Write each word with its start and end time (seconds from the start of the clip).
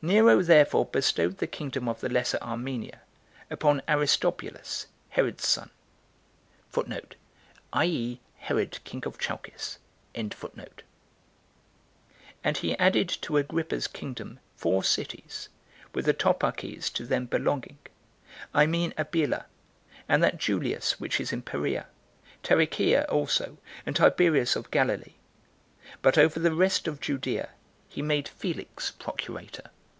2. 0.00 0.08
Nero 0.10 0.42
therefore 0.42 0.84
bestowed 0.84 1.38
the 1.38 1.46
kingdom 1.46 1.88
of 1.88 2.00
the 2.02 2.08
Lesser 2.10 2.36
Armenia 2.42 3.00
upon 3.48 3.80
Aristobulus, 3.88 4.86
Herod's 5.08 5.46
son, 5.48 5.70
17 6.74 7.00
and 7.72 8.20
he 8.20 8.20
added 12.78 13.08
to 13.08 13.36
Agrippa's 13.38 13.86
kingdom 13.86 14.38
four 14.54 14.84
cities, 14.84 15.48
with 15.94 16.04
the 16.04 16.12
toparchies 16.12 16.90
to 16.90 17.06
them 17.06 17.24
belonging; 17.24 17.78
I 18.52 18.66
mean 18.66 18.92
Abila, 18.98 19.46
and 20.06 20.22
that 20.22 20.36
Julias 20.36 21.00
which 21.00 21.18
is 21.18 21.32
in 21.32 21.40
Perea, 21.40 21.86
Tarichea 22.42 23.06
also, 23.08 23.56
and 23.86 23.96
Tiberias 23.96 24.54
of 24.54 24.70
Galilee; 24.70 25.14
but 26.02 26.18
over 26.18 26.38
the 26.38 26.52
rest 26.52 26.86
of 26.86 27.00
Judea 27.00 27.48
he 27.88 28.02
made 28.02 28.28
Felix 28.28 28.90
procurator. 28.90 29.70